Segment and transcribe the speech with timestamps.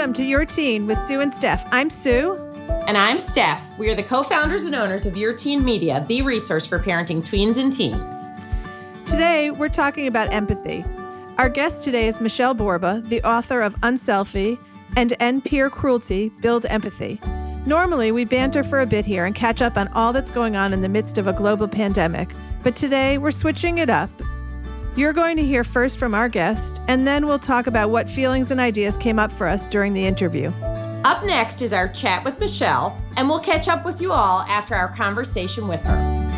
[0.00, 1.62] Welcome to Your Teen with Sue and Steph.
[1.70, 2.34] I'm Sue.
[2.86, 3.60] And I'm Steph.
[3.76, 7.20] We are the co founders and owners of Your Teen Media, the resource for parenting
[7.20, 8.18] tweens and teens.
[9.04, 10.86] Today, we're talking about empathy.
[11.36, 14.58] Our guest today is Michele Borba, the author of Unselfie
[14.96, 17.20] and End Peer Cruelty Build Empathy.
[17.66, 20.72] Normally, we banter for a bit here and catch up on all that's going on
[20.72, 22.30] in the midst of a global pandemic,
[22.62, 24.08] but today we're switching it up
[25.00, 28.50] you're going to hear first from our guest, and then we'll talk about what feelings
[28.50, 30.50] and ideas came up for us during the interview.
[31.04, 34.74] Up next is our chat with Michele, and we'll catch up with you all after
[34.74, 36.29] our conversation with her.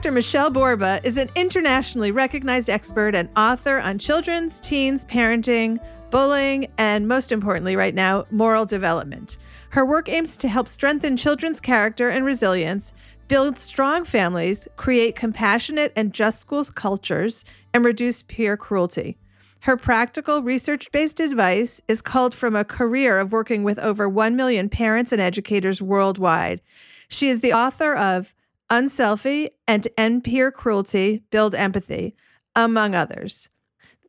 [0.00, 0.12] Dr.
[0.12, 7.06] Michele Borba is an internationally recognized expert and author on children's, teens, parenting, bullying, and
[7.06, 9.36] most importantly, right now, moral development.
[9.68, 12.94] Her work aims to help strengthen children's character and resilience,
[13.28, 19.18] build strong families, create compassionate and just school cultures, and reduce peer cruelty.
[19.64, 24.34] Her practical, research based advice is culled from a career of working with over 1
[24.34, 26.62] million parents and educators worldwide.
[27.06, 28.32] She is the author of
[28.70, 32.14] Unselfie, and End Peer Cruelty, Build Empathy,
[32.54, 33.48] among others.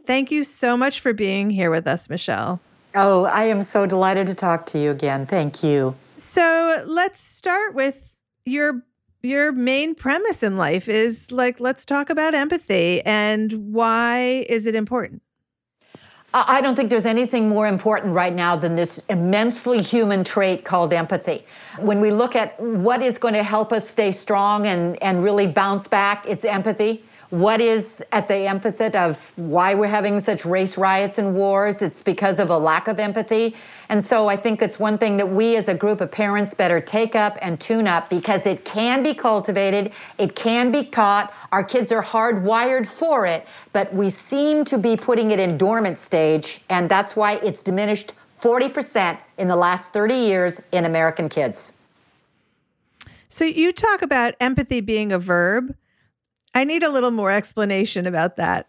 [0.05, 2.59] Thank you so much for being here with us, Michele.
[2.93, 5.25] Oh, I am so delighted to talk to you again.
[5.25, 5.95] Thank you.
[6.17, 8.83] So let's start with your
[9.23, 14.75] your main premise in life is like let's talk about empathy and why is it
[14.75, 15.21] important?
[16.33, 20.93] I don't think there's anything more important right now than this immensely human trait called
[20.93, 21.45] empathy.
[21.77, 25.47] When we look at what is going to help us stay strong and, and really
[25.47, 27.03] bounce back, it's empathy.
[27.31, 31.81] What is at the empathy of why we're having such race riots and wars?
[31.81, 33.55] It's because of a lack of empathy.
[33.87, 36.81] And so I think it's one thing that we as a group of parents better
[36.81, 41.33] take up and tune up because it can be cultivated, it can be taught.
[41.53, 45.99] Our kids are hardwired for it, but we seem to be putting it in dormant
[45.99, 48.11] stage, and that's why it's diminished
[48.41, 51.77] 40% in the last 30 years in American kids.
[53.29, 55.73] So you talk about empathy being a verb.
[56.53, 58.67] I need a little more explanation about that.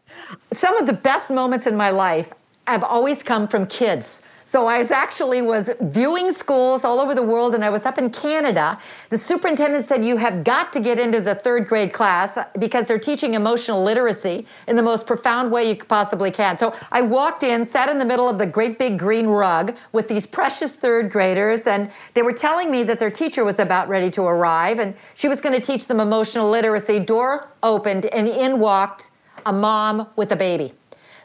[0.53, 2.33] Some of the best moments in my life
[2.67, 7.23] have always come from kids so I was actually was viewing schools all over the
[7.23, 8.79] world and I was up in Canada.
[9.11, 12.99] The superintendent said you have got to get into the 3rd grade class because they're
[12.99, 16.59] teaching emotional literacy in the most profound way you possibly can.
[16.59, 20.09] So I walked in, sat in the middle of the great big green rug with
[20.09, 24.11] these precious 3rd graders and they were telling me that their teacher was about ready
[24.11, 26.99] to arrive and she was going to teach them emotional literacy.
[26.99, 29.11] Door opened and in walked
[29.47, 30.73] a mom with a baby.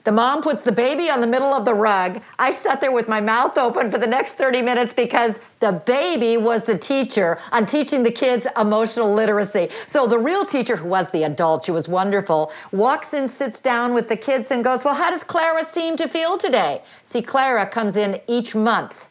[0.07, 2.21] The mom puts the baby on the middle of the rug.
[2.39, 6.37] I sat there with my mouth open for the next 30 minutes because the baby
[6.37, 9.67] was the teacher on teaching the kids emotional literacy.
[9.87, 13.93] So the real teacher, who was the adult, she was wonderful, walks in, sits down
[13.93, 16.83] with the kids, and goes, Well, how does Clara seem to feel today?
[17.03, 19.09] See, Clara comes in each month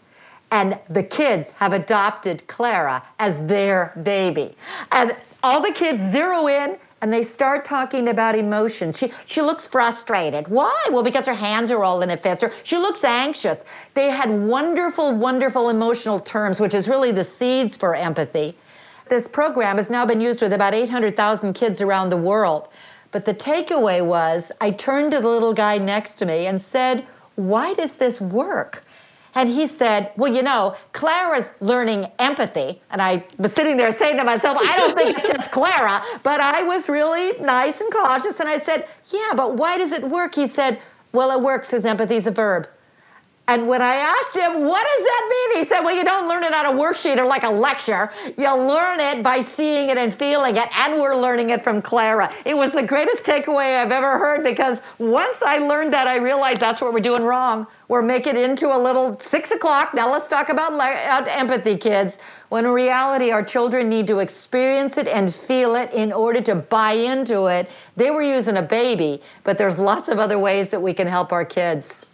[0.51, 4.57] and the kids have adopted Clara as their baby.
[4.93, 8.93] And all the kids zero in and they start talking about emotion.
[8.93, 10.49] She she looks frustrated.
[10.49, 10.75] Why?
[10.91, 12.43] Well, because her hands are all in a fist.
[12.43, 13.65] Or she looks anxious.
[13.95, 18.57] They had wonderful, wonderful emotional terms, which is really the seeds for empathy.
[19.09, 22.69] This program has now been used with about 800,000 kids around the world.
[23.13, 27.07] But the takeaway was I turned to the little guy next to me and said,
[27.37, 28.85] Why does this work?
[29.37, 32.81] And he said, Well, you know, Clara's learning empathy.
[32.91, 36.03] And I was sitting there saying to myself, I don't think it's just Clara.
[36.23, 38.41] But I was really nice and cautious.
[38.41, 40.35] And I said, Yeah, but why does it work?
[40.35, 40.81] He said,
[41.13, 42.67] Well, it works because empathy is a verb.
[43.49, 45.59] And when I asked him, what does that mean?
[45.63, 48.11] He said, well, you don't learn it on a worksheet or like a lecture.
[48.37, 50.69] You learn it by seeing it and feeling it.
[50.77, 52.33] And we're learning it from Clara.
[52.45, 56.61] It was the greatest takeaway I've ever heard because once I learned that, I realized
[56.61, 57.69] that's what we're doing wrong.
[57.87, 59.95] We're making it into a little six o'clock.
[59.95, 62.19] Now let's talk about le- uh, empathy, kids.
[62.49, 66.57] When in reality, our children need to experience it and feel it in order to
[66.57, 67.71] buy into it.
[67.97, 71.31] They were using a baby, but there's lots of other ways that we can help
[71.31, 72.05] our kids.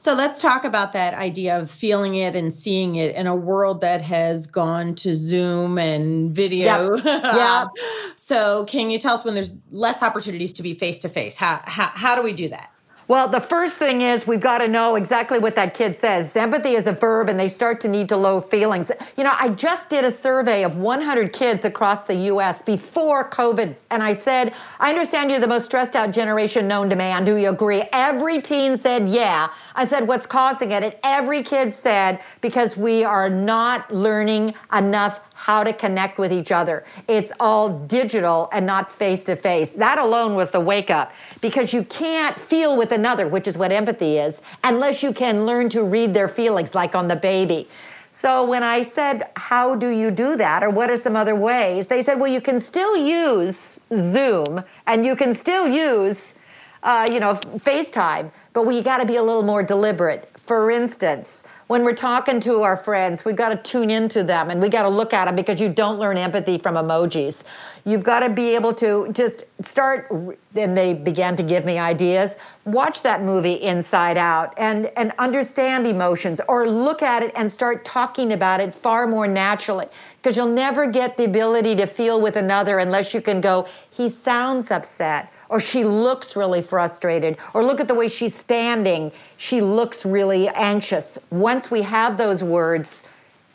[0.00, 3.80] So let's talk about that idea of feeling it and seeing it in a world
[3.80, 6.94] that has gone to Zoom and video.
[6.96, 7.04] Yep.
[7.04, 7.66] yep.
[8.14, 11.36] so can you tell us when there's less opportunities to be face to face?
[11.36, 12.70] How how how do we do that?
[13.08, 16.36] Well, the first thing is we've got to know exactly what that kid says.
[16.36, 18.92] Empathy is a verb, and they start to need to load feelings.
[19.16, 22.60] You know, I just did a survey of 100 kids across the U.S.
[22.60, 26.96] before COVID, and I said, I understand you're the most stressed out generation known to
[26.96, 27.24] man.
[27.24, 27.82] Do you agree?
[27.94, 29.48] Every teen said, yeah.
[29.74, 30.82] I said, what's causing it?
[30.82, 36.50] And every kid said, because we are not learning enough how to connect with each
[36.50, 36.84] other.
[37.06, 39.72] It's all digital and not face to face.
[39.74, 43.70] That alone was the wake up because you can't feel with another, which is what
[43.70, 47.68] empathy is, unless you can learn to read their feelings, like on the baby.
[48.10, 50.64] So when I said, How do you do that?
[50.64, 51.86] or what are some other ways?
[51.86, 56.34] They said, Well, you can still use Zoom and you can still use,
[56.82, 60.28] uh, you know, FaceTime, but we got to be a little more deliberate.
[60.36, 64.58] For instance, when we're talking to our friends, we've got to tune into them and
[64.60, 67.46] we got to look at them because you don't learn empathy from emojis.
[67.84, 70.10] You've got to be able to just start,
[70.56, 72.38] and they began to give me ideas.
[72.64, 77.84] Watch that movie Inside Out and, and understand emotions or look at it and start
[77.84, 79.86] talking about it far more naturally
[80.16, 84.08] because you'll never get the ability to feel with another unless you can go, he
[84.08, 89.60] sounds upset or she looks really frustrated, or look at the way she's standing, she
[89.60, 91.18] looks really anxious.
[91.30, 93.06] Once we have those words,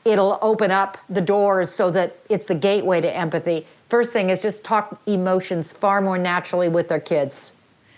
[0.06, 3.66] it'll open up the doors so that it's the gateway to empathy.
[3.90, 7.58] First thing is just talk emotions far more naturally with our kids.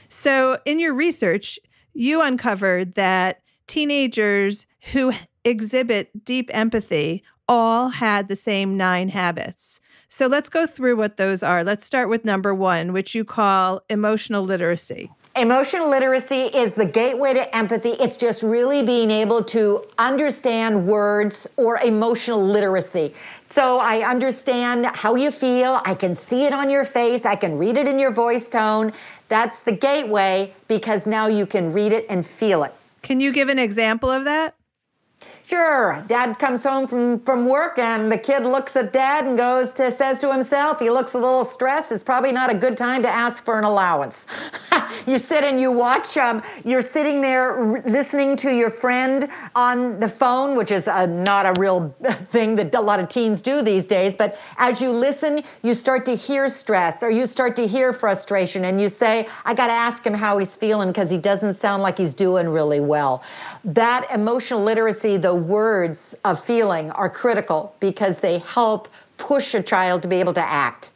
[0.09, 1.59] So, in your research,
[1.93, 5.13] you uncovered that teenagers who
[5.43, 9.79] exhibit deep empathy all had the same nine habits.
[10.07, 11.63] So let's go through what those are.
[11.63, 15.11] Let's start with number one, which you call emotional literacy.
[15.37, 17.89] Emotional literacy is the gateway to empathy.
[17.89, 23.13] It's just really being able to understand words or emotional literacy.
[23.49, 25.81] So I understand how you feel.
[25.83, 27.25] I can see it on your face.
[27.25, 28.93] I can read it in your voice tone.
[29.27, 32.73] That's the gateway because now you can read it and feel it.
[33.01, 34.55] Can you give an example of that?
[35.47, 36.03] Sure.
[36.07, 39.91] Dad comes home from, from work and the kid looks at dad and goes to
[39.91, 41.91] says to himself, he looks a little stressed.
[41.91, 44.25] It's probably not a good time to ask for an allowance.
[45.07, 46.17] you sit and you watch.
[46.17, 51.45] Um, you're sitting there r- listening to your friend on the phone, which is not
[51.45, 51.95] a real
[52.31, 54.17] thing that a lot of teens do these days.
[54.17, 58.65] But as you listen, you start to hear stress or you start to hear frustration,
[58.65, 61.83] and you say, "I got to ask him how he's feeling because he doesn't sound
[61.83, 63.23] like he's doing really well."
[63.63, 68.87] That emotional literacy, the words of feeling are critical because they help
[69.17, 70.91] push a child to be able to act.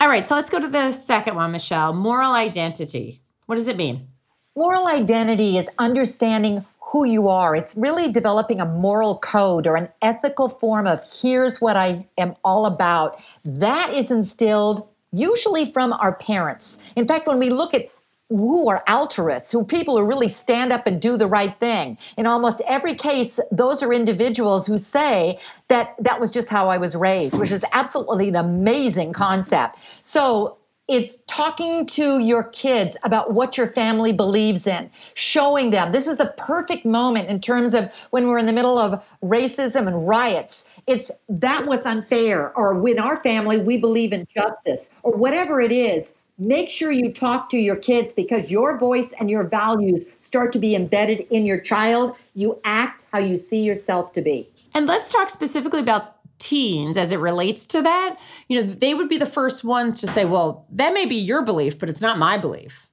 [0.00, 3.20] All right, so let's go to the second one, Michele moral identity.
[3.44, 4.08] What does it mean?
[4.56, 7.54] Moral identity is understanding who you are.
[7.54, 12.34] It's really developing a moral code or an ethical form of here's what I am
[12.44, 13.18] all about.
[13.44, 16.78] That is instilled usually from our parents.
[16.96, 17.90] In fact, when we look at
[18.36, 21.98] who are altruists, who people who really stand up and do the right thing.
[22.16, 25.38] In almost every case, those are individuals who say
[25.68, 29.76] that that was just how I was raised, which is absolutely an amazing concept.
[30.02, 30.56] So
[30.88, 36.16] it's talking to your kids about what your family believes in, showing them this is
[36.16, 40.64] the perfect moment in terms of when we're in the middle of racism and riots.
[40.86, 45.70] It's that was unfair, or when our family we believe in justice, or whatever it
[45.70, 46.14] is
[46.46, 50.58] make sure you talk to your kids because your voice and your values start to
[50.58, 52.16] be embedded in your child.
[52.34, 54.48] You act how you see yourself to be.
[54.74, 58.16] And let's talk specifically about teens as it relates to that.
[58.48, 61.42] You know, they would be the first ones to say, well, that may be your
[61.42, 62.88] belief, but it's not my belief.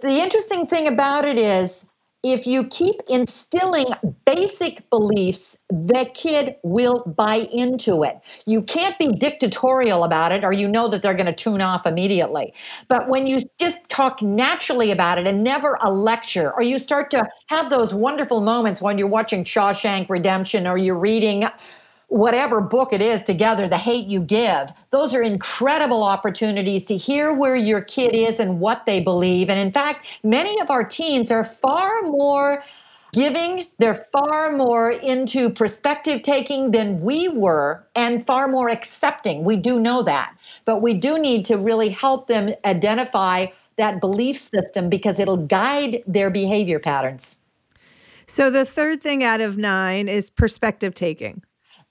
[0.00, 1.84] The interesting thing about it is
[2.22, 3.86] if you keep instilling
[4.24, 8.20] basic beliefs, the kid will buy into it.
[8.46, 11.84] You can't be dictatorial about it, or you know that they're going to tune off
[11.84, 12.54] immediately.
[12.88, 17.10] But when you just talk naturally about it and never a lecture, or you start
[17.10, 21.44] to have those wonderful moments when you're watching Shawshank Redemption or you're reading
[22.12, 27.32] whatever book it is together, The Hate You Give, those are incredible opportunities to hear
[27.32, 29.48] where your kid is and what they believe.
[29.48, 32.62] And in fact, many of our teens are far more
[33.14, 39.42] giving, they're far more into perspective taking than we were and far more accepting.
[39.44, 40.34] We do know that.
[40.66, 43.46] But we do need to really help them identify
[43.78, 47.38] that belief system because it'll guide their behavior patterns.
[48.26, 51.42] So the third thing out of nine is perspective taking.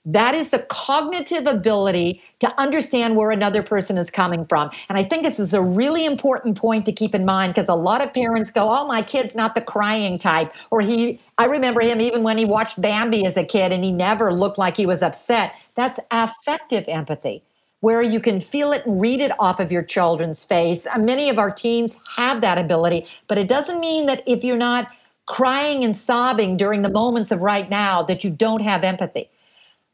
[0.04, 4.70] That is the cognitive ability to understand where another person is coming from.
[4.88, 7.76] And I think this is a really important point to keep in mind because a
[7.76, 10.52] lot of parents go, Oh, my kid's not the crying type.
[10.72, 13.92] Or he, I remember him even when he watched Bambi as a kid and he
[13.92, 15.52] never looked like he was upset.
[15.76, 17.44] That's affective empathy.
[17.80, 20.86] where you can feel it and read it off of your children's face.
[20.86, 24.56] And many of our teens have that ability, but it doesn't mean that if you're
[24.56, 24.88] not
[25.26, 29.28] crying and sobbing during the moments of right now that you don't have empathy.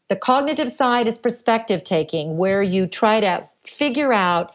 [0.08, 4.54] The cognitive side is perspective taking, where you try to figure out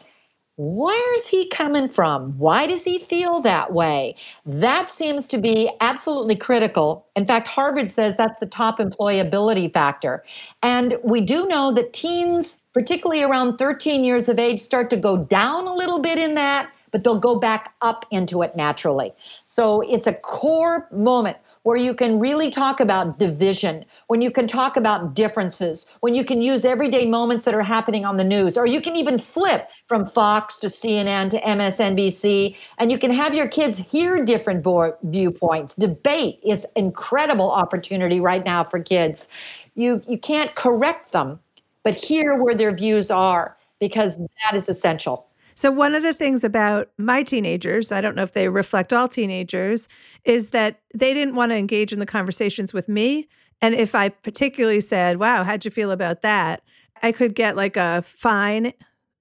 [0.56, 2.38] where is he coming from?
[2.38, 4.14] Why does he feel that way?
[4.46, 7.06] That seems to be absolutely critical.
[7.16, 10.22] In fact, Harvard says that's the top employability factor.
[10.62, 15.16] And we do know that teens, particularly around 13 years of age, start to go
[15.16, 19.12] down a little bit in that, but they'll go back up into it naturally.
[19.46, 24.46] So it's a core moment where you can really talk about division, when you can
[24.46, 28.56] talk about differences, when you can use everyday moments that are happening on the news,
[28.56, 33.34] or you can even flip from Fox to CNN to MSNBC, and you can have
[33.34, 34.64] your kids hear different
[35.04, 35.74] viewpoints.
[35.74, 39.28] Debate is incredible opportunity right now for kids.
[39.74, 41.40] You you can't correct them,
[41.82, 45.26] but hear where their views are because that is essential.
[45.54, 49.08] So, one of the things about my teenagers, I don't know if they reflect all
[49.08, 49.88] teenagers,
[50.24, 53.28] is that they didn't want to engage in the conversations with me.
[53.60, 56.62] And if I particularly said, Wow, how'd you feel about that?
[57.02, 58.72] I could get like a fine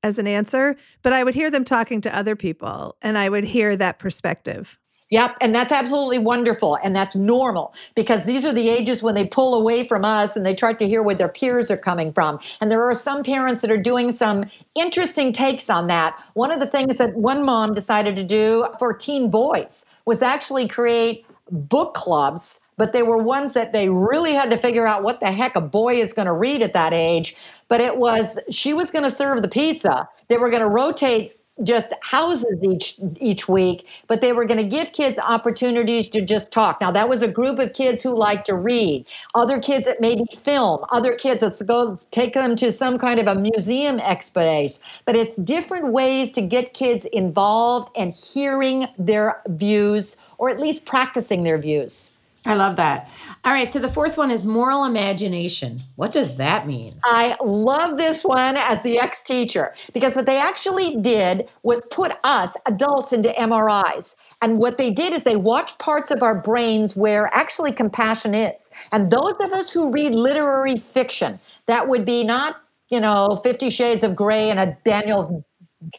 [0.04, 3.46] as an answer, but I would hear them talking to other people and I would
[3.46, 4.78] hear that perspective.
[5.14, 9.28] Yep, and that's absolutely wonderful and that's normal because these are the ages when they
[9.28, 12.40] pull away from us and they try to hear where their peers are coming from.
[12.60, 16.20] And there are some parents that are doing some interesting takes on that.
[16.34, 20.68] One of the things that one mom decided to do for teen boys was actually
[20.68, 25.20] create book clubs but they were ones that they really had to figure out what
[25.20, 27.36] the heck a boy is going to read at that age.
[27.68, 30.10] But it was, she was going to serve the pizza.
[30.28, 34.68] They were going to rotate just houses each each week but they were going to
[34.68, 36.82] give kids opportunities to just talk.
[36.82, 39.06] Now that was a group of kids who like to read.
[39.36, 43.28] Other kids that maybe film other kids let's go take them to some kind of
[43.28, 44.80] a museum expose.
[45.06, 50.86] But it's different ways to get kids involved and hearing their views or at least
[50.86, 52.14] practicing their views
[52.46, 53.10] I love that.
[53.46, 53.72] All right.
[53.72, 55.80] So the fourth one is moral imagination.
[55.96, 56.96] What does that mean?
[57.04, 62.12] I love this one as the ex teacher because what they actually did was put
[62.24, 64.16] us adults into MRIs.
[64.42, 68.72] And what they did is they watched parts of our brains where actually compassion is.
[68.92, 72.58] And those of us who read literary fiction, that would be not,
[72.90, 75.46] you know, Fifty Shades of Grey and a Danielle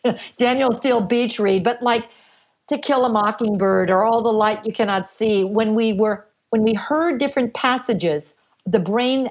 [0.39, 2.09] Danielle Steel Beach read, but like
[2.69, 6.63] To Kill a Mockingbird or All the Light You Cannot See, when we were when
[6.63, 8.35] we heard different passages,
[8.65, 9.29] the brain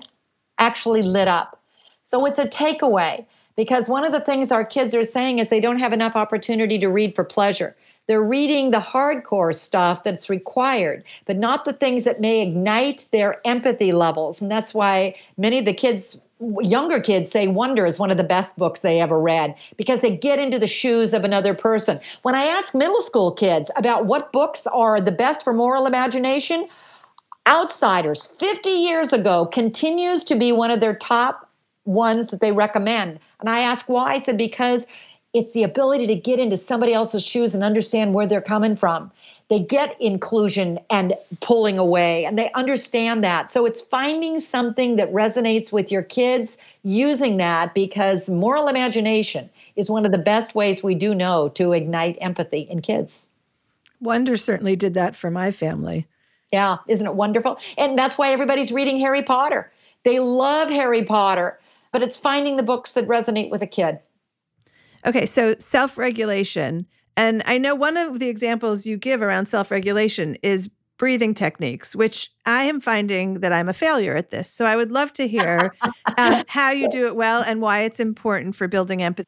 [0.59, 1.57] actually lit up.
[2.03, 3.25] So it's a takeaway
[3.55, 6.77] because one of the things our kids are saying is they don't have enough opportunity
[6.79, 7.77] to read for pleasure.
[8.07, 13.39] They're reading the hardcore stuff that's required, but not the things that may ignite their
[13.47, 14.41] empathy levels.
[14.41, 16.19] And that's why many of the kids,
[16.59, 20.17] younger kids, say Wonder is one of the best books they ever read because they
[20.17, 22.01] get into the shoes of another person.
[22.23, 26.67] When I ask middle school kids about what books are the best for moral imagination,
[27.47, 31.49] Outsiders, 50 years ago, continues to be one of their top
[31.85, 33.19] ones that they recommend.
[33.41, 34.13] And I ask why.
[34.13, 34.87] I said, because
[35.33, 39.11] it's the ability to get into somebody else's shoes and understand where they're coming from.
[39.49, 43.51] They get inclusion and pulling away, and they understand that.
[43.51, 49.89] So it's finding something that resonates with your kids, using that because moral imagination is
[49.89, 53.27] one of the best ways we do know to ignite empathy in kids.
[53.99, 56.07] Wonder certainly did that for my family.
[56.53, 57.57] Yeah, isn't it wonderful?
[57.79, 59.71] And that's why everybody's reading Harry Potter.
[60.05, 61.59] They love Harry Potter,
[61.91, 63.97] but it's finding the books that resonate with a kid.
[65.03, 66.85] Okay, so self regulation.
[67.17, 70.69] And I know one of the examples you give around self regulation is
[70.99, 74.47] breathing techniques, which I am finding that I'm a failure at this.
[74.47, 75.73] So I would love to hear
[76.19, 79.27] um, how you do it well and why it's important for building empathy.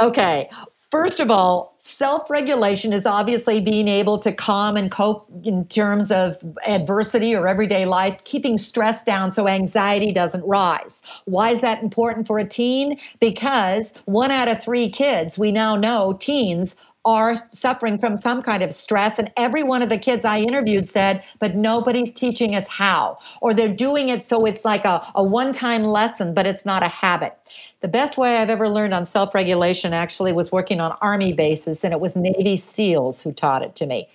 [0.00, 0.48] Okay.
[0.90, 6.10] First of all, self regulation is obviously being able to calm and cope in terms
[6.10, 11.02] of adversity or everyday life, keeping stress down so anxiety doesn't rise.
[11.24, 12.98] Why is that important for a teen?
[13.20, 18.62] Because one out of three kids, we now know teens, are suffering from some kind
[18.62, 19.18] of stress.
[19.18, 23.18] And every one of the kids I interviewed said, but nobody's teaching us how.
[23.40, 26.84] Or they're doing it so it's like a, a one time lesson, but it's not
[26.84, 27.36] a habit.
[27.82, 31.82] The best way I've ever learned on self regulation actually was working on Army bases,
[31.82, 34.08] and it was Navy SEALs who taught it to me.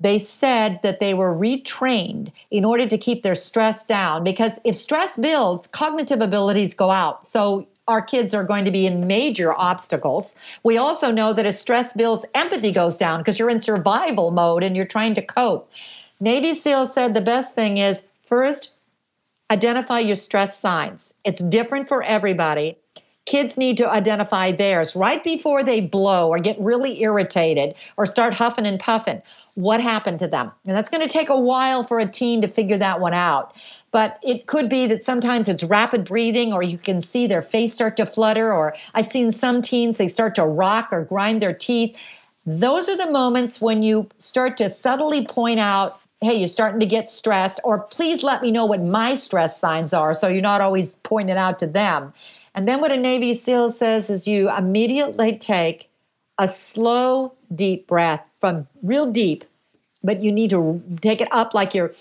[0.00, 4.74] They said that they were retrained in order to keep their stress down because if
[4.74, 7.24] stress builds, cognitive abilities go out.
[7.24, 10.34] So our kids are going to be in major obstacles.
[10.64, 14.64] We also know that as stress builds, empathy goes down because you're in survival mode
[14.64, 15.70] and you're trying to cope.
[16.18, 18.72] Navy SEAL said the best thing is first,
[19.52, 21.14] identify your stress signs.
[21.24, 22.76] It's different for everybody
[23.26, 28.34] Kids need to identify theirs right before they blow or get really irritated or start
[28.34, 29.22] huffing and puffing.
[29.54, 30.50] What happened to them?
[30.66, 33.54] And that's going to take a while for a teen to figure that one out.
[33.92, 37.72] But it could be that sometimes it's rapid breathing, or you can see their face
[37.72, 41.54] start to flutter, or I've seen some teens, they start to rock or grind their
[41.54, 41.96] teeth.
[42.44, 46.86] Those are the moments when you start to subtly point out hey, you're starting to
[46.86, 50.60] get stressed, or please let me know what my stress signs are so you're not
[50.60, 52.12] always pointing out to them.
[52.54, 55.90] And then what a Navy SEAL says is you immediately take
[56.38, 59.44] a slow, deep breath from real deep,
[60.02, 61.92] but you need to take it up like you're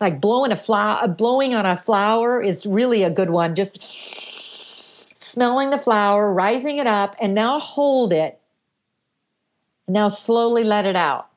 [0.00, 3.54] like blowing a flower, blowing on a flower is really a good one.
[3.54, 3.78] Just
[5.16, 8.40] smelling the flower, rising it up, and now hold it.
[9.86, 11.28] Now slowly let it out.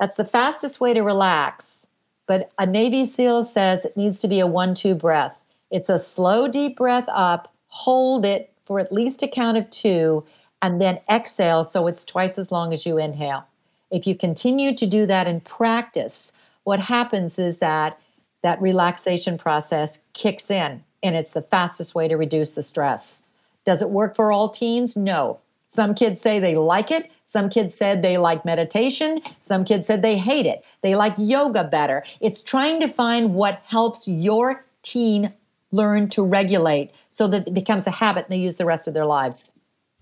[0.00, 1.86] That's the fastest way to relax.
[2.26, 5.36] But a Navy SEAL says it needs to be a one two breath.
[5.70, 10.24] It's a slow, deep breath up, hold it for at least a count of two,
[10.62, 13.44] and then exhale so it's twice as long as you inhale.
[13.90, 16.32] If you continue to do that in practice,
[16.64, 17.98] what happens is that
[18.42, 23.22] that relaxation process kicks in and it's the fastest way to reduce the stress.
[23.64, 24.96] Does it work for all teens?
[24.96, 25.40] No.
[25.68, 29.20] Some kids say they like it, some kids said they like meditation.
[29.40, 30.64] Some kids said they hate it.
[30.82, 32.04] They like yoga better.
[32.20, 35.32] It's trying to find what helps your teen
[35.76, 39.06] learn to regulate so that it becomes a habit they use the rest of their
[39.06, 39.52] lives.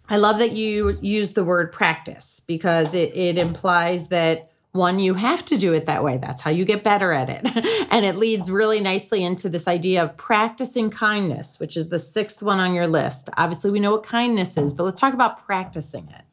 [0.08, 5.14] I love that you use the word practice because it, it implies that one, you
[5.14, 6.16] have to do it that way.
[6.16, 7.86] That's how you get better at it.
[7.92, 12.42] and it leads really nicely into this idea of practicing kindness, which is the sixth
[12.42, 13.30] one on your list.
[13.36, 16.23] Obviously, we know what kindness is, but let's talk about practicing it.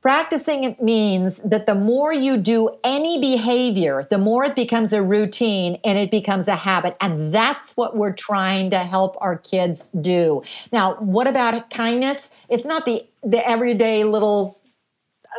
[0.00, 5.02] Practicing it means that the more you do any behavior, the more it becomes a
[5.02, 6.96] routine and it becomes a habit.
[7.00, 10.42] And that's what we're trying to help our kids do.
[10.70, 12.30] Now, what about kindness?
[12.48, 14.60] It's not the, the everyday little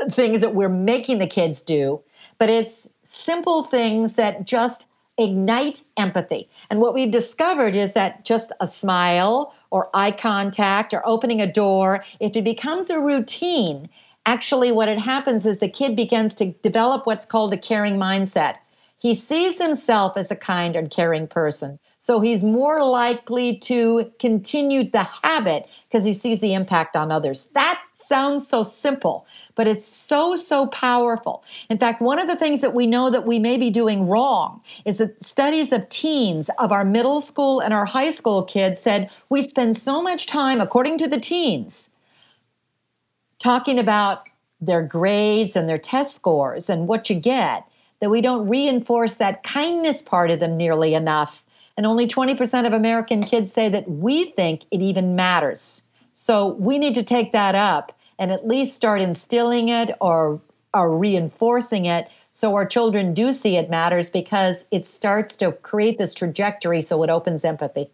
[0.02, 2.02] uh, things that we're making the kids do,
[2.38, 4.88] but it's simple things that just
[5.18, 6.50] ignite empathy.
[6.70, 11.52] And what we've discovered is that just a smile or eye contact or opening a
[11.52, 13.90] door, if it becomes a routine,
[14.26, 18.56] actually what it happens is the kid begins to develop what's called a caring mindset.
[18.98, 21.80] He sees himself as a kind and caring person.
[22.02, 27.48] So he's more likely to continue the habit because he sees the impact on others.
[27.54, 31.44] That sounds so simple, but it's so, so powerful.
[31.70, 34.62] In fact, one of the things that we know that we may be doing wrong
[34.86, 39.10] is that studies of teens, of our middle school and our high school kids, said
[39.30, 41.90] we spend so much time, according to the teens,
[43.40, 44.28] talking about
[44.62, 47.66] their grades and their test scores and what you get,
[48.02, 51.44] that we don't reinforce that kindness part of them nearly enough.
[51.78, 55.84] And only 20% of American kids say that we think it even matters.
[56.14, 60.42] So we need to take that up and at least start instilling it or,
[60.74, 65.98] or reinforcing it so our children do see it matters because it starts to create
[65.98, 67.90] this trajectory so it opens empathy.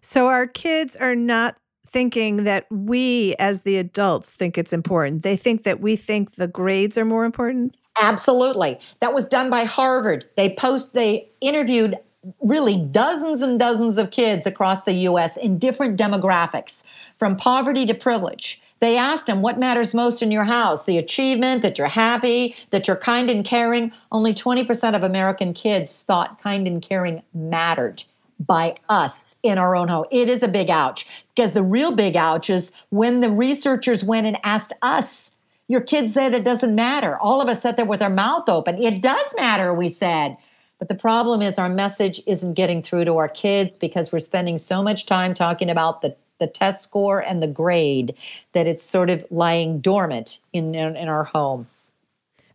[0.00, 1.56] So our kids are not
[1.88, 5.22] thinking that we as the adults think it's important.
[5.22, 7.76] They think that we think the grades are more important.
[7.96, 8.78] Absolutely.
[9.00, 10.26] That was done by Harvard.
[10.36, 11.98] They post they interviewed
[12.40, 16.82] really dozens and dozens of kids across the US in different demographics
[17.18, 18.60] from poverty to privilege.
[18.80, 22.86] They asked them what matters most in your house, the achievement, that you're happy, that
[22.86, 23.92] you're kind and caring.
[24.12, 28.04] Only 20% of American kids thought kind and caring mattered
[28.40, 30.06] by us in our own home.
[30.10, 34.26] It is a big ouch because the real big ouch is when the researchers went
[34.26, 35.30] and asked us.
[35.68, 37.18] Your kids said it doesn't matter.
[37.18, 38.82] All of us sat there with our mouth open.
[38.82, 40.36] It does matter, we said.
[40.78, 44.58] But the problem is our message isn't getting through to our kids because we're spending
[44.58, 48.14] so much time talking about the, the test score and the grade
[48.52, 51.66] that it's sort of lying dormant in, in, in our home.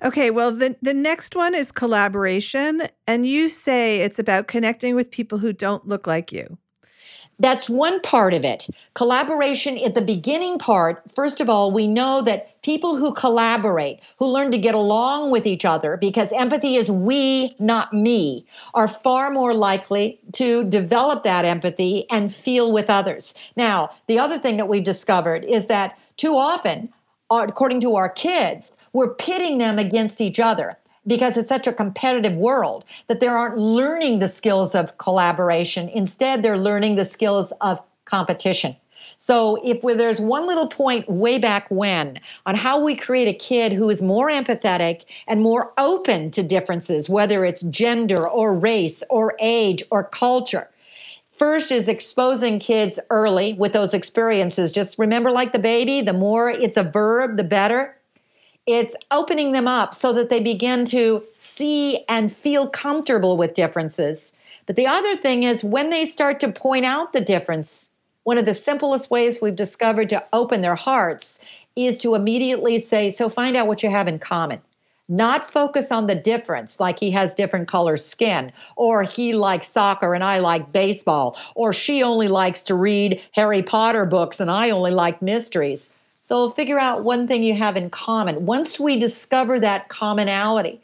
[0.04, 2.84] Okay, well, the, the next one is collaboration.
[3.08, 6.58] And you say it's about connecting with people who don't look like you.
[7.40, 8.68] That's one part of it.
[8.94, 14.28] Collaboration at the beginning part, first of all, we know that people who collaborate, who
[14.28, 19.32] learn to get along with each other, because empathy is we, not me, are far
[19.32, 23.34] more likely to develop that empathy and feel with others.
[23.56, 26.94] Now, the other thing that we've discovered is that too often,
[27.42, 32.36] according to our kids, we're pitting them against each other because it's such a competitive
[32.36, 35.90] world that they aren't learning the skills of collaboration.
[35.90, 38.76] Instead, they're learning the skills of competition.
[39.18, 43.72] So, if there's one little point way back when on how we create a kid
[43.74, 49.36] who is more empathetic and more open to differences, whether it's gender or race or
[49.40, 50.70] age or culture,
[51.38, 54.72] First is exposing kids early with those experiences.
[54.72, 57.98] Just remember, like the baby, the more it's a verb, the better.
[58.66, 64.38] It's opening them up so that they begin to see and feel comfortable with differences.
[64.68, 67.90] But the other thing is when they start to point out the difference,
[68.24, 71.40] one of the simplest ways we've discovered to open their hearts
[71.76, 74.62] is to immediately say, So find out what you have in common.
[75.10, 80.14] Not focus on the difference, like he has different color skin, or he likes soccer
[80.14, 84.70] and I like baseball, or she only likes to read Harry Potter books and I
[84.70, 85.90] only like mysteries.
[86.22, 88.46] So figure out one thing you have in common.
[88.46, 90.82] Once we discover that commonality,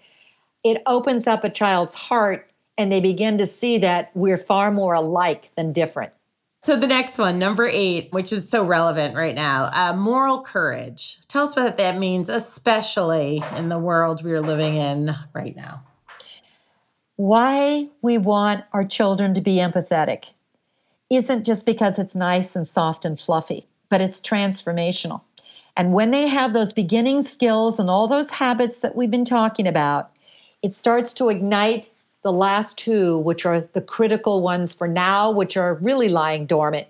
[0.66, 2.46] it opens up a child's heart
[2.78, 6.12] and they begin to see that we're far more alike than different.
[6.62, 11.20] So the next one, number eight, which is so relevant right now, uh, moral courage.
[11.30, 15.84] Tell us what that means, especially in the world we're living in right now.
[17.16, 20.32] Why we want our children to be empathetic
[21.10, 25.22] isn't just because it's nice and soft and fluffy, but it's transformational.
[25.78, 29.66] And when they have those beginning skills and all those habits that we've been talking
[29.66, 30.12] about,
[30.62, 31.90] it starts to ignite
[32.24, 36.88] the last two, which are the critical ones for now, which are really lying dormant.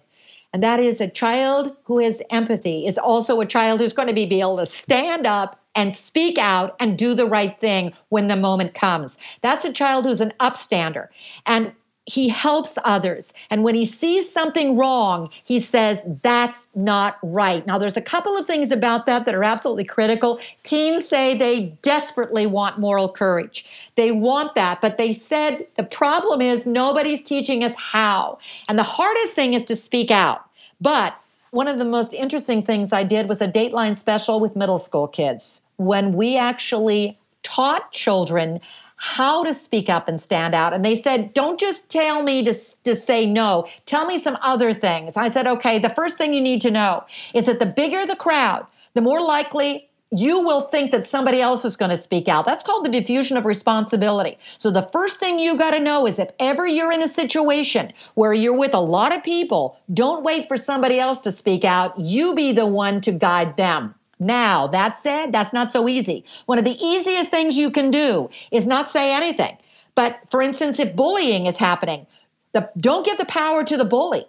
[0.54, 4.14] And that is a child who has empathy is also a child who's going to
[4.14, 8.28] be, be able to stand up and speak out and do the right thing when
[8.28, 9.18] the moment comes.
[9.42, 11.10] That's a child who's an upstander.
[11.46, 11.72] And
[12.10, 13.36] he helps others.
[13.52, 17.66] And when he sees something wrong, he says, That's not right.
[17.68, 20.40] Now, there's a couple of things about that that are absolutely critical.
[20.64, 23.64] Teens say they desperately want moral courage.
[23.96, 28.40] They want that, but they said the problem is nobody's teaching us how.
[28.68, 30.50] And the hardest thing is to speak out.
[30.82, 31.16] But
[31.52, 35.08] one of the most interesting things I did was a Dateline special with middle school
[35.08, 38.60] kids when we actually taught children
[39.02, 40.74] how to speak up and stand out.
[40.74, 44.74] And they said, don't just tell me to, to say no, tell me some other
[44.74, 45.16] things.
[45.16, 48.18] I said, okay, the first thing you need to know is that the bigger the
[48.18, 52.46] crowd, the more likely you will think that somebody else is going to speak out.
[52.46, 54.38] That's called the diffusion of responsibility.
[54.58, 57.94] So the first thing you got to know is if ever you're in a situation
[58.16, 61.98] where you're with a lot of people, don't wait for somebody else to speak out.
[61.98, 63.96] You be the one to guide them.
[64.20, 66.26] Now, that said, that's not so easy.
[66.46, 69.58] One of the easiest things you can do is not say anything.
[69.96, 72.06] But for instance, if bullying is happening,
[72.54, 74.26] the, don't give the power to the bully.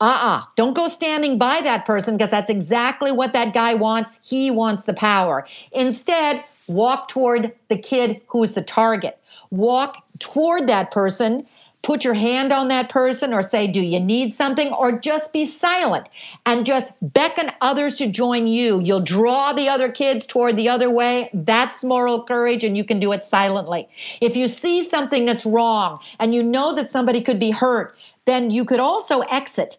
[0.00, 0.42] Uh-uh.
[0.56, 4.18] Don't go standing by that person because that's exactly what that guy wants.
[4.22, 5.46] He wants the power.
[5.72, 9.18] Instead, walk toward the kid who's the target.
[9.50, 11.46] Walk toward that person
[11.86, 14.72] put your hand on that person or say, Do you need something?
[14.72, 16.08] Or just be silent
[16.44, 18.80] and just beckon others to join you.
[18.80, 21.30] You'll draw the other kids toward the other way.
[21.32, 23.88] That's moral courage, and you can do it silently.
[24.20, 28.50] If you see something that's wrong and you know that somebody could be hurt, then
[28.50, 29.78] you could also exit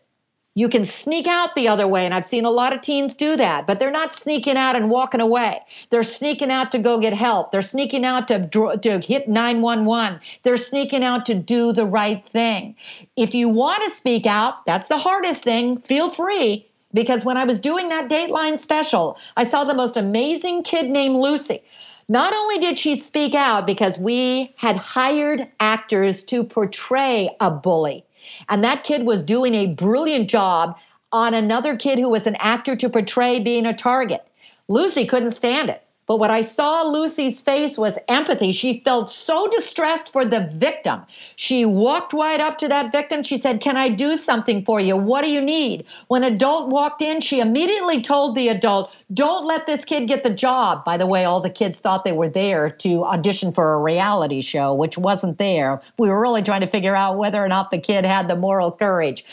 [0.58, 3.38] you can sneak out the other way, and I've seen a lot of teens do
[3.38, 5.62] that, but they're not sneaking out and walking away.
[5.92, 7.52] They're sneaking out to go get help.
[7.52, 10.20] They're sneaking out to, to hit 911.
[10.42, 12.76] They're sneaking out to do the right thing.
[13.16, 15.80] If you want to speak out, that's the hardest thing.
[15.82, 16.66] Feel free.
[16.92, 21.18] Because when I was doing that Dateline special, I saw the most amazing kid named
[21.18, 21.62] Lucy.
[22.10, 28.07] Not only did she speak out because we had hired actors to portray a bully,
[28.50, 30.78] and that kid was doing a brilliant job
[31.12, 34.22] on another kid who was an actor to portray being a target.
[34.68, 35.84] Lucy couldn't stand it.
[36.08, 38.54] But what I saw Lucy's face was empathy.
[38.54, 41.02] She felt so distressed for the victim.
[41.36, 43.24] She walked right up to that victim.
[43.24, 44.96] She said, Can I do something for you?
[44.96, 45.86] What do you need?
[46.08, 50.34] When adult walked in, she immediately told the adult, Don't let this kid get the
[50.34, 50.86] job.
[50.86, 54.42] By the way, all the kids thought they were there to audition for a reality
[54.42, 55.82] show, which wasn't there.
[56.00, 58.72] We were really trying to figure out whether or not the kid had the moral
[58.72, 59.26] courage.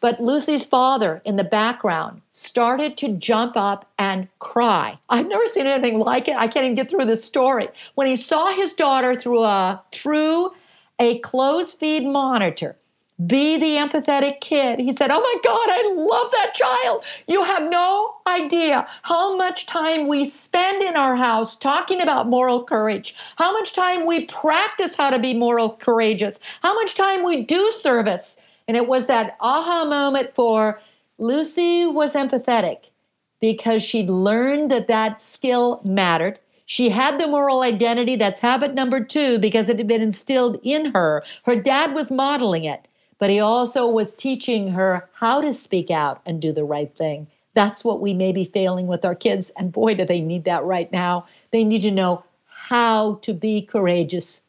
[0.00, 4.98] But Lucy's father in the background started to jump up and cry.
[5.08, 6.36] I've never seen anything like it.
[6.36, 7.68] I can't even get through the story.
[7.96, 10.52] When he saw his daughter through a through
[11.00, 12.76] a closed feed monitor,
[13.26, 14.78] be the empathetic kid.
[14.78, 17.02] He said, Oh my God, I love that child.
[17.26, 22.62] You have no idea how much time we spend in our house talking about moral
[22.62, 27.44] courage, how much time we practice how to be moral courageous, how much time we
[27.44, 28.36] do service
[28.68, 30.78] and it was that aha moment for
[31.16, 32.90] Lucy was empathetic
[33.40, 36.38] because she'd learned that that skill mattered.
[36.66, 38.14] She had the moral identity.
[38.14, 41.24] That's habit number two because it had been instilled in her.
[41.44, 42.86] Her dad was modeling it,
[43.18, 47.26] but he also was teaching her how to speak out and do the right thing.
[47.54, 49.50] That's what we may be failing with our kids.
[49.56, 51.26] And boy, do they need that right now.
[51.52, 54.42] They need to know how to be courageous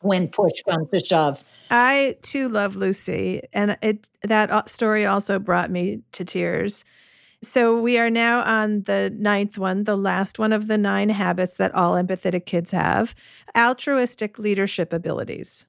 [0.00, 1.42] when push comes to shove.
[1.70, 6.84] I too love Lucy, and it that uh, story also brought me to tears.
[7.42, 11.54] So we are now on the ninth one, the last one of the nine habits
[11.56, 13.14] that all empathetic kids have
[13.56, 15.64] altruistic leadership abilities.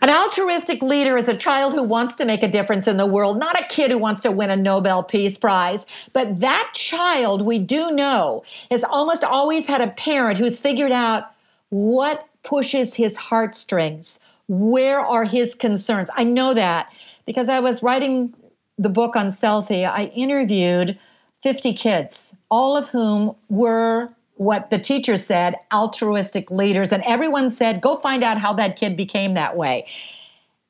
[0.00, 3.38] An altruistic leader is a child who wants to make a difference in the world,
[3.38, 5.86] not a kid who wants to win a Nobel Peace Prize.
[6.12, 11.30] But that child, we do know, has almost always had a parent who's figured out
[11.70, 16.10] what pushes his heartstrings, where are his concerns.
[16.16, 16.92] I know that
[17.26, 18.34] because I was writing
[18.78, 20.98] the book UnSelfie, I interviewed
[21.42, 26.92] 50 kids, all of whom were what the teacher said altruistic leaders.
[26.92, 29.86] And everyone said, go find out how that kid became that way.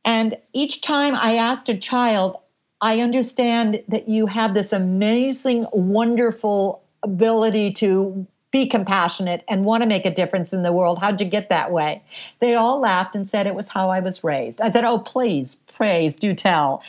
[0.05, 2.39] And each time I asked a child,
[2.81, 9.89] I understand that you have this amazing, wonderful ability to be compassionate and want to
[9.89, 10.99] make a difference in the world.
[10.99, 12.03] How'd you get that way?
[12.41, 14.61] They all laughed and said it was how I was raised.
[14.61, 16.83] I said, Oh, please, praise, do tell.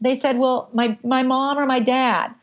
[0.00, 2.34] They said, Well, my, my mom or my dad,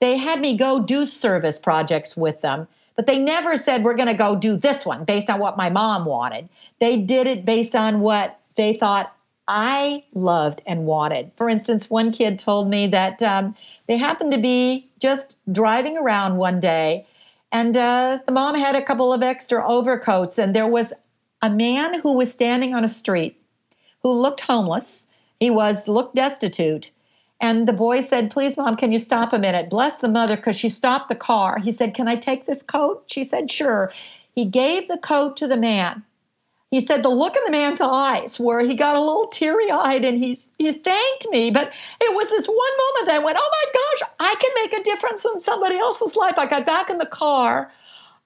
[0.00, 2.68] they had me go do service projects with them
[3.00, 5.70] but they never said, we're going to go do this one based on what my
[5.70, 6.50] mom wanted.
[6.80, 9.16] They did it based on what they thought
[9.48, 11.30] I loved and wanted.
[11.38, 16.36] For instance, one kid told me that um, they happened to be just driving around
[16.36, 17.06] one day,
[17.52, 20.92] and uh, the mom had a couple of extra overcoats, and there was
[21.42, 23.42] a man who was standing on a street
[24.02, 25.06] who looked homeless.
[25.38, 26.90] He was looked destitute,
[27.40, 29.70] and the boy said, Please, mom, can you stop a minute?
[29.70, 31.58] Bless the mother because she stopped the car.
[31.58, 33.04] He said, Can I take this coat?
[33.06, 33.92] She said, Sure.
[34.34, 36.04] He gave the coat to the man.
[36.70, 40.04] He said the look in the man's eyes where he got a little teary eyed
[40.04, 41.50] and he, he thanked me.
[41.50, 44.72] But it was this one moment that I went, Oh my gosh, I can make
[44.72, 46.34] a difference in somebody else's life.
[46.36, 47.72] I got back in the car.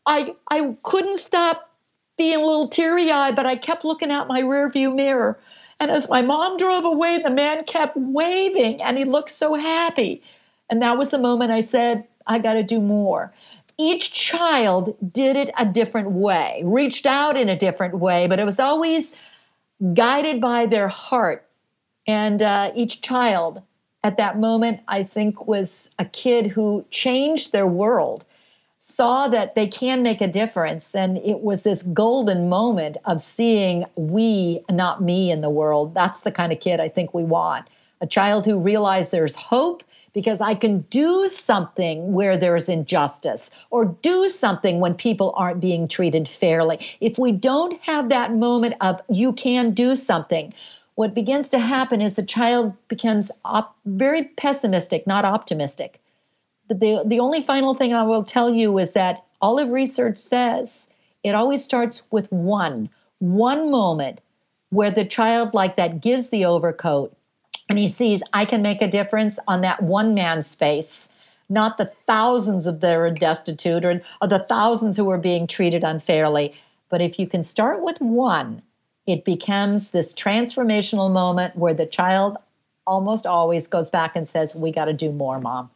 [0.07, 1.70] I, I couldn't stop
[2.18, 5.38] being a little teary eyed, but I kept looking out my rearview mirror
[5.80, 10.22] and as my mom drove away, the man kept waving and he looked so happy.
[10.70, 13.35] And that was the moment I said, I got to do more.
[13.77, 18.45] Each child did it a different way, reached out in a different way, but it
[18.45, 19.13] was always
[19.95, 21.47] guided by their heart.
[22.07, 23.63] And uh, each child
[24.05, 28.25] at that moment, I think, was a kid who changed their world
[28.87, 30.95] saw that they can make a difference.
[30.95, 35.95] And it was this golden moment of seeing we, not me, in the world.
[35.95, 37.67] That's the kind of kid I think we want.
[38.03, 39.83] A child who realized there's hope
[40.14, 45.88] because I can do something where there's injustice or do something when people aren't being
[45.88, 46.87] treated fairly.
[47.00, 50.55] If we don't have that moment of you can do something,
[50.94, 56.00] what begins to happen is the child becomes op- very pessimistic, not optimistic.
[56.68, 60.16] But the, the only final thing I will tell you is that all of research
[60.16, 60.88] says
[61.24, 64.20] it always starts with one, one moment
[64.70, 67.13] where the child like that gives the overcoat
[67.68, 71.09] and he sees I can make a difference on that one man's face,
[71.48, 75.85] not the thousands of that are destitute or, or the thousands who are being treated
[75.85, 76.55] unfairly.
[76.88, 78.62] But if you can start with one,
[79.07, 82.37] it becomes this transformational moment where the child
[82.87, 85.70] almost always goes back and says, We got to do more, mom.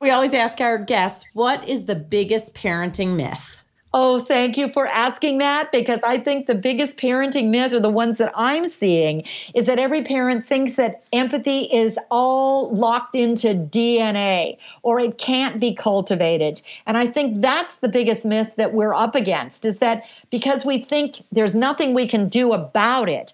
[0.00, 3.57] We always ask our guests, what is the biggest parenting myth?
[3.94, 7.88] Oh, thank you for asking that because I think the biggest parenting myths are the
[7.88, 9.24] ones that I'm seeing
[9.54, 15.58] is that every parent thinks that empathy is all locked into DNA or it can't
[15.58, 16.60] be cultivated.
[16.86, 20.84] And I think that's the biggest myth that we're up against is that because we
[20.84, 23.32] think there's nothing we can do about it,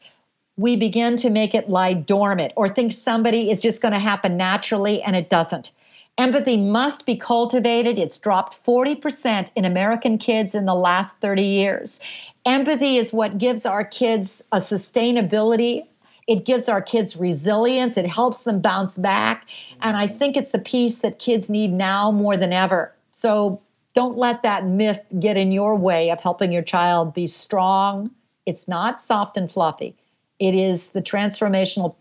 [0.57, 4.37] we begin to make it lie dormant or think somebody is just going to happen
[4.37, 5.73] naturally and it doesn't.
[6.17, 7.99] Empathy must be cultivated.
[7.99, 12.01] It's dropped 40% in American kids in the last 30 years.
[12.47, 15.87] Empathy is what gives our kids a sustainability.
[16.29, 17.97] It gives our kids resilience.
[17.97, 19.47] It helps them bounce back.
[19.83, 22.95] And I think it's the piece that kids need now more than ever.
[23.13, 23.61] So
[23.95, 28.11] don't let that myth get in your way of helping your child be strong.
[28.47, 29.97] It's not soft and fluffy.
[30.39, 31.95] It is the transformational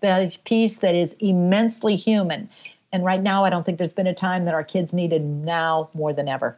[0.43, 2.49] piece that is immensely human.
[2.93, 5.89] And right now, I don't think there's been a time that our kids needed now
[5.93, 6.58] more than ever.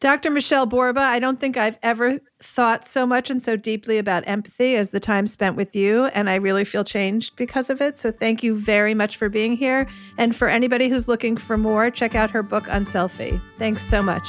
[0.00, 0.30] Dr.
[0.30, 4.74] Michele Borba, I don't think I've ever thought so much and so deeply about empathy
[4.74, 6.06] as the time spent with you.
[6.06, 7.98] And I really feel changed because of it.
[7.98, 9.86] So thank you very much for being here.
[10.16, 13.42] And for anybody who's looking for more, check out her book UnSelfie.
[13.58, 14.26] Thanks so much.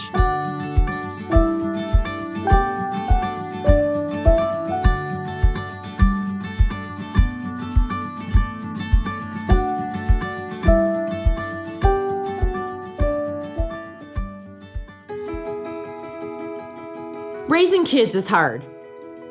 [17.62, 18.63] Raising kids is hard.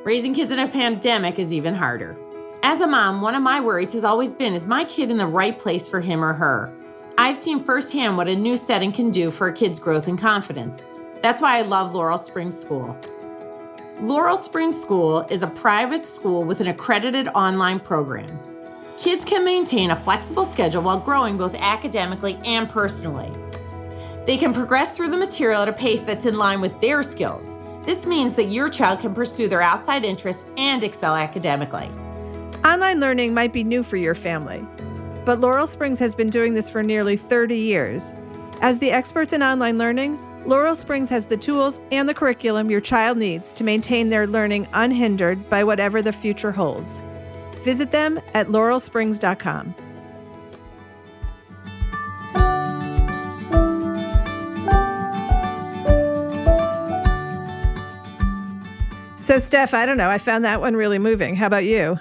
[0.04, 2.16] Raising kids in a pandemic is even harder.
[2.62, 5.26] As a mom, one of my worries has always been is my kid in the
[5.26, 6.72] right place for him or her?
[7.18, 10.86] I've seen firsthand what a new setting can do for a kid's growth and confidence.
[11.22, 12.96] That's why I love Laurel Springs School.
[14.00, 18.38] Laurel Springs School is a private school with an accredited online program.
[18.96, 23.32] Kids can maintain a flexible schedule while growing both academically and personally.
[24.24, 27.58] They can progress through the material at a pace that's in line with their skills.
[27.82, 31.88] This means that your child can pursue their outside interests and excel academically.
[32.64, 34.64] Online learning might be new for your family,
[35.24, 38.14] but Laurel Springs has been doing this for nearly 30 years.
[38.60, 42.80] As the experts in online learning, Laurel Springs has the tools and the curriculum your
[42.80, 47.02] child needs to maintain their learning unhindered by whatever the future holds.
[47.64, 49.74] Visit them at laurelsprings.com.
[59.30, 60.10] So, Steph, I don't know.
[60.10, 61.36] I found that one really moving.
[61.36, 62.00] How about you?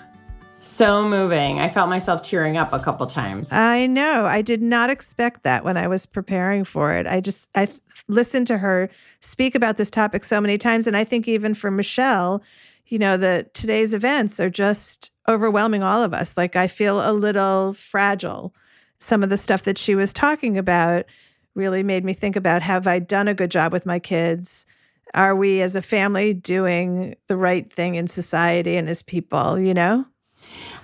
[0.57, 1.59] So moving.
[1.59, 3.53] I felt myself tearing up a couple times.
[3.53, 4.25] I know.
[4.25, 7.05] I did not expect that when I was preparing for it.
[7.05, 7.67] I just I
[8.07, 8.89] listened to her
[9.19, 12.41] speak about this topic so many times and I think even for Michele,
[12.87, 16.35] you know, the today's events are just overwhelming all of us.
[16.35, 18.55] Like I feel a little fragile.
[18.97, 21.05] Some of the stuff that she was talking about
[21.53, 24.65] really made me think about have I done a good job with my kids?
[25.13, 29.73] Are we as a family doing the right thing in society and as people, you
[29.73, 30.05] know?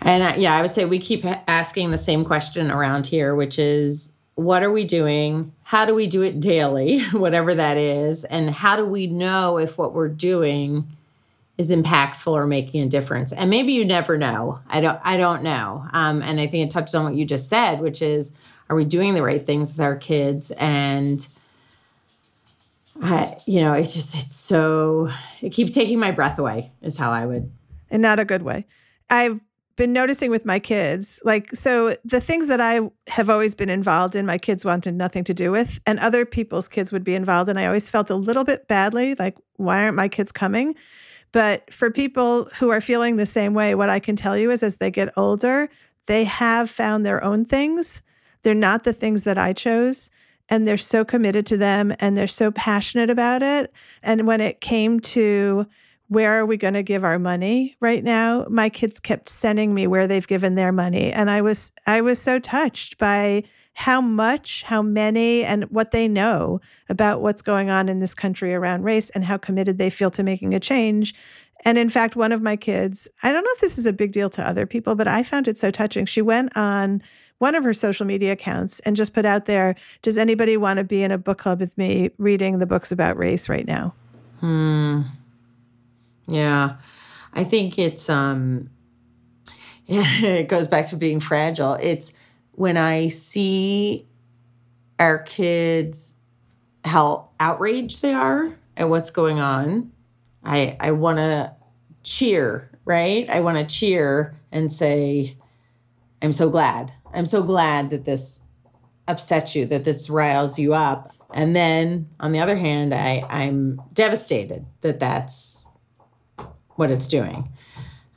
[0.02, 4.12] And yeah, I would say we keep asking the same question around here, which is
[4.36, 5.54] what are we doing?
[5.64, 8.26] How do we do it daily, whatever that is?
[8.26, 10.88] And how do we know if what we're doing
[11.58, 13.32] is impactful or making a difference?
[13.32, 14.60] And maybe you never know.
[14.68, 15.88] I don't I don't know.
[15.94, 18.34] Um, and I think it touches on what you just said, which is
[18.70, 20.52] are we doing the right things with our kids?
[20.52, 21.26] And
[23.02, 27.12] I, you know, it's just it's so it keeps taking my breath away, is how
[27.12, 27.52] I would.
[27.90, 28.66] In not a good way.
[29.10, 29.44] I've
[29.76, 34.16] been noticing with my kids, like, so the things that I have always been involved
[34.16, 37.50] in, my kids wanted nothing to do with, and other people's kids would be involved.
[37.50, 40.76] And I always felt a little bit badly, like, why aren't my kids coming?
[41.34, 44.64] But for people who are feeling the same way, what I can tell you is
[44.64, 45.70] as they get older,
[46.06, 48.02] they have found their own things.
[48.44, 50.10] They're not the things that I chose.
[50.50, 53.74] And they're so committed to them and they're so passionate about it.
[54.04, 55.66] And when it came to,
[56.08, 59.88] where are we going to give our money right now my kids kept sending me
[59.88, 61.12] where they've given their money.
[61.12, 66.08] And i was i was so touched by how much how many and what they
[66.08, 70.12] know about what's going on in this country around race and how committed they feel
[70.12, 71.14] to making a change.
[71.66, 74.12] And in fact one of my kids i don't know if this is a big
[74.12, 76.06] deal to other people but i found it so touching.
[76.06, 77.02] She went on
[77.40, 80.84] one of her social media accounts and just put out there does anybody want to
[80.84, 83.94] be in a book club with me reading the books about race right now
[84.40, 85.02] hmm
[86.28, 86.78] yeah.
[87.34, 88.70] I think it's um
[89.88, 91.74] it goes back to being fragile.
[91.74, 92.14] It's
[92.54, 94.08] when I see
[95.00, 96.18] our kids
[96.84, 99.92] how outraged they are at what's going on,
[100.44, 101.54] I I want to
[102.04, 103.30] cheer, right?
[103.30, 105.38] I want to cheer and say
[106.22, 106.94] I'm so glad.
[107.16, 108.44] I'm so glad that this
[109.08, 111.14] upsets you, that this riles you up.
[111.34, 115.66] And then on the other hand, I I'm devastated that that's
[116.76, 117.50] what it's doing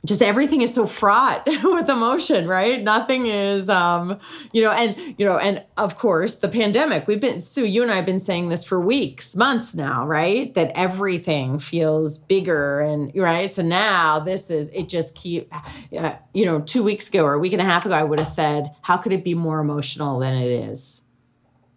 [0.05, 2.81] just everything is so fraught with emotion right?
[2.81, 4.19] Nothing is um
[4.53, 7.07] you know and you know and of course the pandemic.
[7.07, 10.53] We've been sue you and i've been saying this for weeks months now right?
[10.53, 13.49] That everything feels bigger and right?
[13.49, 15.53] So now this is it just keep
[15.97, 18.19] uh, you know two weeks ago or a week and a half ago i would
[18.19, 21.01] have said how could it be more emotional than it is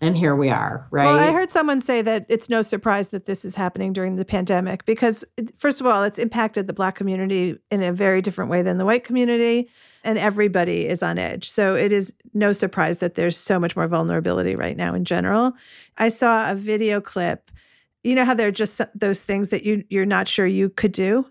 [0.03, 1.07] and here we are, right?
[1.07, 4.25] Well, I heard someone say that it's no surprise that this is happening during the
[4.25, 5.25] pandemic because,
[5.59, 8.85] first of all, it's impacted the Black community in a very different way than the
[8.85, 9.71] white community,
[10.03, 11.49] and everybody is on edge.
[11.49, 15.53] So it is no surprise that there's so much more vulnerability right now in general.
[15.97, 17.53] I saw a video clip.
[18.03, 20.91] You know how there are just those things that you you're not sure you could
[20.91, 21.27] do.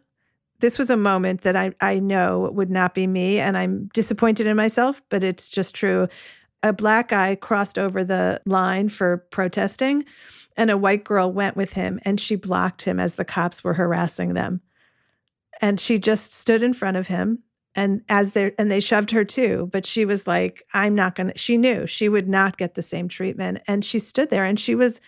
[0.61, 4.47] This was a moment that I I know would not be me, and I'm disappointed
[4.47, 6.07] in myself, but it's just true
[6.63, 10.05] a black guy crossed over the line for protesting
[10.55, 13.73] and a white girl went with him and she blocked him as the cops were
[13.75, 14.61] harassing them.
[15.61, 17.43] And she just stood in front of him
[17.75, 21.31] and as they and they shoved her too but she was like i'm not to
[21.35, 24.75] she knew she would not get the same treatment and she stood there and she
[24.75, 24.99] was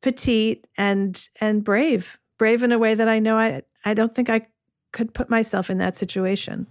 [0.00, 4.30] petite and and brave brave in a way that i know i i don't think
[4.30, 4.46] i
[4.92, 6.66] could put myself in that situation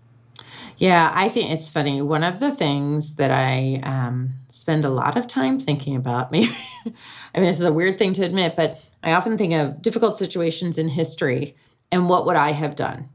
[0.77, 2.01] yeah, I think it's funny.
[2.01, 6.55] One of the things that I um, spend a lot of time thinking about, maybe,
[6.85, 10.17] I mean, this is a weird thing to admit, but I often think of difficult
[10.17, 11.55] situations in history
[11.91, 13.09] and what would I have done?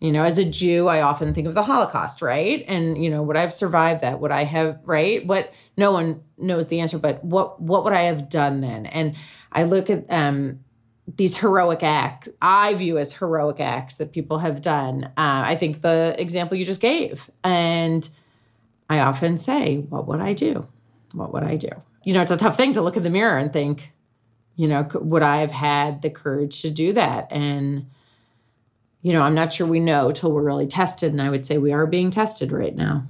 [0.00, 2.64] You know, as a Jew, I often think of the Holocaust, right?
[2.66, 4.18] And you know, would I have survived that?
[4.18, 5.24] Would I have, right?
[5.24, 8.86] What no one knows the answer, but what what would I have done then?
[8.86, 9.14] And
[9.52, 10.60] I look at um
[11.06, 15.04] these heroic acts I view as heroic acts that people have done.
[15.16, 18.08] Uh, I think the example you just gave, and
[18.88, 20.68] I often say, what would I do?
[21.12, 21.70] What would I do?
[22.04, 23.92] You know, it's a tough thing to look in the mirror and think,
[24.56, 27.28] you know, would I have had the courage to do that?
[27.30, 27.86] And
[29.02, 31.12] you know, I'm not sure we know till we're really tested.
[31.12, 33.04] And I would say we are being tested right now.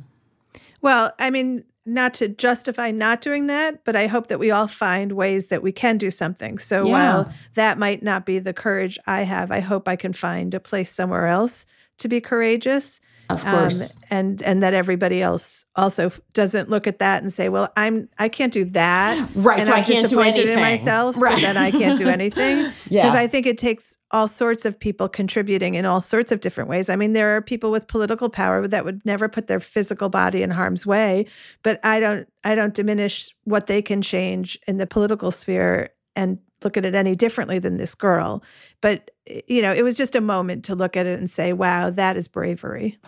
[0.81, 4.69] Well, I mean, not to justify not doing that, but I hope that we all
[4.69, 6.59] find ways that we can do something.
[6.59, 6.93] So yeah.
[6.93, 10.61] while that might not be the courage I have, I hope I can find a
[10.61, 11.67] place somewhere else
[11.99, 13.01] to be courageous.
[13.33, 13.81] Of course.
[13.81, 18.09] Um, and and that everybody else also doesn't look at that and say, "Well, I'm
[18.19, 19.59] I can't do that." Right.
[19.59, 20.49] And so I'm I can't do anything.
[20.49, 21.35] in myself, right.
[21.35, 22.73] so then I can't do anything.
[22.89, 23.03] yeah.
[23.03, 26.69] Because I think it takes all sorts of people contributing in all sorts of different
[26.69, 26.91] ways.
[26.91, 30.43] I mean, there are people with political power that would never put their physical body
[30.43, 31.27] in harm's way,
[31.63, 36.39] but I don't I don't diminish what they can change in the political sphere and
[36.65, 38.43] look at it any differently than this girl.
[38.81, 39.11] But
[39.47, 42.17] you know, it was just a moment to look at it and say, "Wow, that
[42.17, 42.99] is bravery."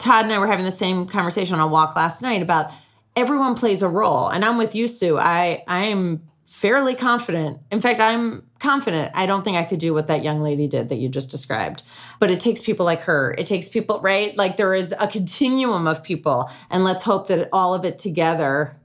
[0.00, 2.72] Todd and I were having the same conversation on a walk last night about
[3.14, 4.28] everyone plays a role.
[4.28, 5.18] And I'm with you, Sue.
[5.18, 7.60] I I am fairly confident.
[7.70, 9.12] In fact, I'm confident.
[9.14, 11.82] I don't think I could do what that young lady did that you just described.
[12.18, 13.34] But it takes people like her.
[13.38, 14.36] It takes people, right?
[14.36, 16.50] Like there is a continuum of people.
[16.68, 18.76] And let's hope that all of it together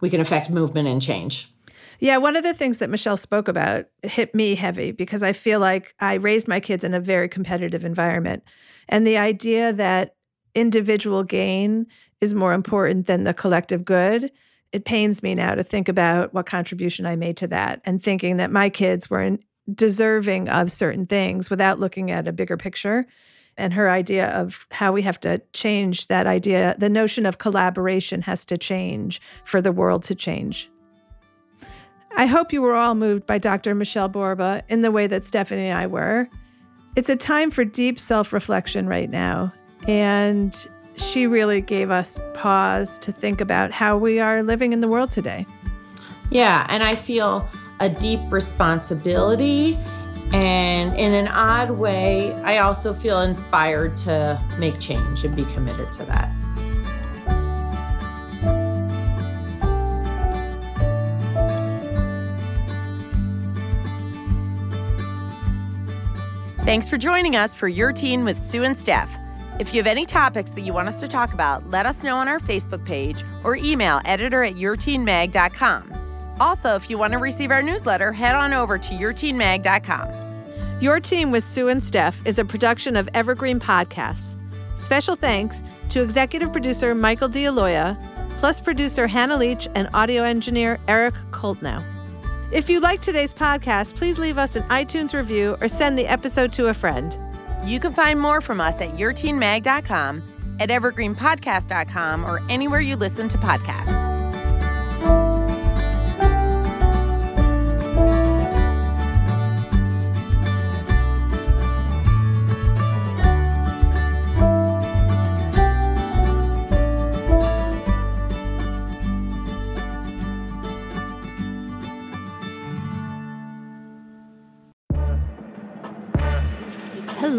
[0.00, 1.50] we can affect movement and change.
[1.98, 5.58] Yeah, one of the things that Michele spoke about hit me heavy because I feel
[5.58, 8.44] like I raised my kids in a very competitive environment.
[8.88, 10.14] And the idea that
[10.58, 11.86] individual gain
[12.20, 14.30] is more important than the collective good,
[14.72, 18.36] it pains me now to think about what contribution I made to that and thinking
[18.36, 19.38] that my kids were
[19.72, 23.06] deserving of certain things without looking at a bigger picture.
[23.56, 28.22] And her idea of how we have to change that idea, the notion of collaboration
[28.22, 30.70] has to change for the world to change.
[32.16, 33.74] I hope you were all moved by Dr.
[33.74, 36.28] Michele Borba in the way that Stephanie and I were.
[36.96, 39.52] It's a time for deep self reflection right now.
[39.86, 44.88] And she really gave us pause to think about how we are living in the
[44.88, 45.46] world today.
[46.30, 47.48] Yeah, and I feel
[47.80, 49.78] a deep responsibility.
[50.32, 55.90] And in an odd way, I also feel inspired to make change and be committed
[55.92, 56.30] to that.
[66.64, 69.18] Thanks for joining us for Your Teen with Sue and Steph.
[69.58, 72.16] If you have any topics that you want us to talk about, let us know
[72.16, 76.36] on our Facebook page or email editor at yourteenmag.com.
[76.38, 80.80] Also, if you want to receive our newsletter, head on over to yourteenmag.com.
[80.80, 84.36] Your Teen with Sue and Steph is a production of Evergreen Podcasts.
[84.76, 87.98] Special thanks to executive producer Michael D'Aloia,
[88.38, 91.84] plus producer Hannah Leach and audio engineer Eric Koltnow.
[92.52, 96.52] If you like today's podcast, please leave us an iTunes review or send the episode
[96.52, 97.18] to a friend.
[97.64, 100.22] You can find more from us at yourteenmag.com,
[100.60, 104.17] at evergreenpodcast.com, or anywhere you listen to podcasts.